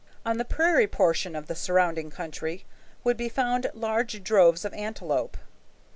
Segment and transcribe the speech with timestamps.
[0.25, 2.65] On the prairie portion of the surrounding country
[3.03, 5.37] could be found large droves of antelope.